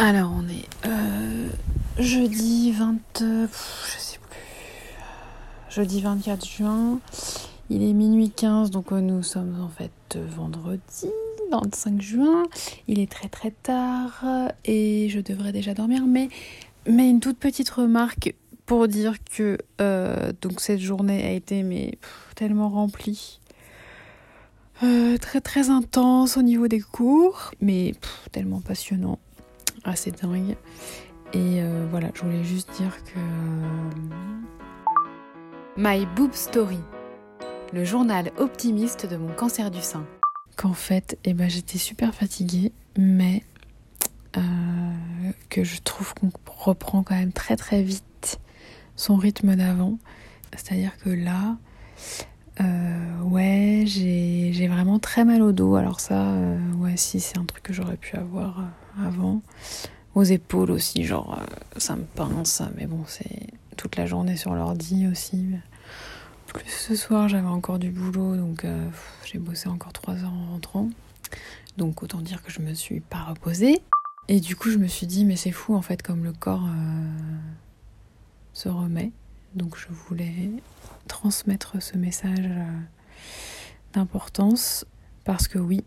[0.00, 1.48] Alors on est euh,
[1.98, 4.38] jeudi 20, je sais plus,
[5.70, 7.00] jeudi 24 juin,
[7.68, 11.10] il est minuit 15 donc euh, nous sommes en fait vendredi
[11.50, 12.44] 25 juin,
[12.86, 14.24] il est très très tard
[14.64, 16.28] et je devrais déjà dormir mais,
[16.86, 18.36] une toute petite remarque
[18.66, 21.98] pour dire que euh, donc cette journée a été
[22.36, 23.40] tellement remplie.
[24.78, 27.96] très très intense au niveau des cours, mais
[28.30, 29.18] tellement passionnant
[29.84, 30.56] assez dingue.
[31.32, 33.18] Et euh, voilà, je voulais juste dire que...
[33.18, 33.90] Euh,
[35.76, 36.80] My Boob Story,
[37.72, 40.04] le journal optimiste de mon cancer du sein.
[40.56, 43.44] Qu'en fait, eh ben, j'étais super fatiguée, mais
[44.36, 44.40] euh,
[45.50, 48.40] que je trouve qu'on reprend quand même très très vite
[48.96, 49.98] son rythme d'avant.
[50.56, 51.56] C'est-à-dire que là,
[53.30, 55.76] ouais, j'ai vraiment très mal au dos.
[55.76, 56.34] Alors ça,
[56.78, 58.62] ouais, si c'est un truc que j'aurais pu avoir
[59.04, 59.42] avant.
[60.14, 64.54] Aux épaules aussi, genre euh, ça me pince, mais bon, c'est toute la journée sur
[64.54, 65.46] l'ordi aussi.
[66.46, 68.88] Plus ce soir, j'avais encore du boulot, donc euh,
[69.24, 70.88] j'ai bossé encore 3 heures en rentrant.
[71.76, 73.80] Donc autant dire que je me suis pas reposée.
[74.28, 76.64] Et du coup, je me suis dit, mais c'est fou en fait, comme le corps
[76.64, 77.38] euh,
[78.52, 79.12] se remet.
[79.54, 80.50] Donc je voulais
[81.06, 82.48] transmettre ce message
[83.92, 84.84] d'importance
[85.24, 85.84] parce que oui,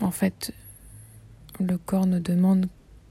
[0.00, 0.52] en fait,
[1.60, 2.66] le corps ne demande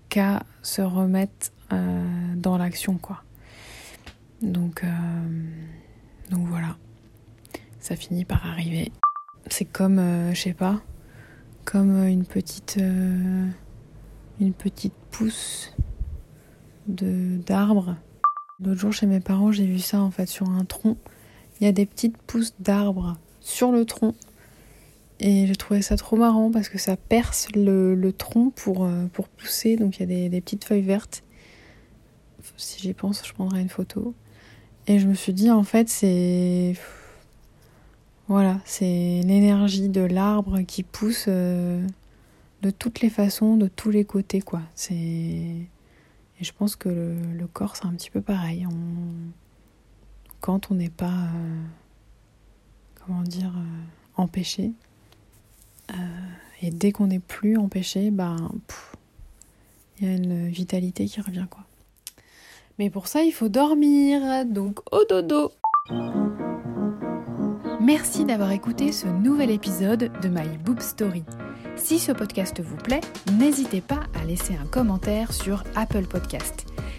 [0.10, 3.24] qu'à se remettre euh, dans l'action, quoi.
[4.42, 4.88] Donc, euh,
[6.32, 6.78] donc voilà,
[7.80, 8.92] ça finit par arriver.
[9.48, 10.82] C'est comme, euh, je sais pas,
[11.66, 12.78] comme une petite,
[14.40, 15.74] une petite pousse
[16.88, 17.96] de d'arbre.
[18.60, 20.98] L'autre jour chez mes parents, j'ai vu ça en fait sur un tronc.
[21.60, 24.16] Il y a des petites pousses d'arbres sur le tronc
[25.20, 29.28] et j'ai trouvé ça trop marrant parce que ça perce le, tronc pour, euh, pour
[29.28, 29.76] pousser.
[29.76, 31.24] Donc il y a des, petites feuilles vertes.
[32.56, 34.14] Si j'y pense, je prendrai une photo.
[34.88, 36.74] Et je me suis dit, en fait, c'est.
[38.28, 41.86] Voilà, c'est l'énergie de l'arbre qui pousse euh,
[42.62, 44.62] de toutes les façons, de tous les côtés, quoi.
[44.76, 44.94] C'est.
[44.96, 48.66] Et je pense que le, corps, c'est un petit peu pareil.
[50.42, 51.08] Quand on n'est pas.
[51.08, 51.64] Euh,
[53.06, 53.54] comment dire.
[54.16, 54.74] empêché
[55.92, 55.96] euh,
[56.62, 58.52] et dès qu'on n'est plus empêché, ben,
[59.98, 61.64] il y a une vitalité qui revient quoi.
[62.78, 65.52] Mais pour ça, il faut dormir, donc au dodo.
[67.82, 71.24] Merci d'avoir écouté ce nouvel épisode de My Boob Story.
[71.76, 73.02] Si ce podcast vous plaît,
[73.38, 76.66] n'hésitez pas à laisser un commentaire sur Apple Podcast.